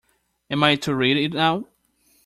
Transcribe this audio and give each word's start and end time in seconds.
Am 0.49 0.63
I 0.63 0.77
to 0.77 0.95
read 0.95 1.15
it 1.15 1.31
now? 1.33 1.67